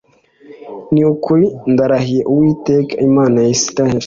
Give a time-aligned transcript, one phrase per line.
[0.93, 3.99] Ni ukuri ndarahira Uwiteka Imana ya Isirayeli